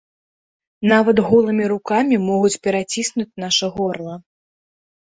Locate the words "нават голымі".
0.91-1.63